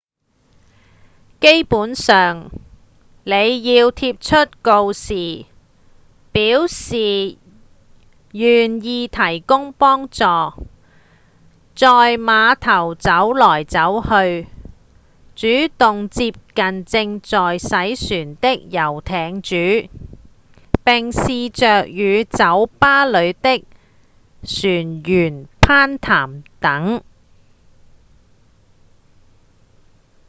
[1.39, 2.51] 基本上
[3.23, 5.45] 您要貼出告示
[6.31, 7.35] 表示
[8.31, 10.23] 願意提供幫助、
[11.75, 11.87] 在
[12.19, 14.47] 碼頭走來走去、
[15.35, 19.55] 主動接近正在洗船的遊艇主
[20.83, 23.65] 並試著與酒吧裡的
[24.43, 27.01] 船員攀談等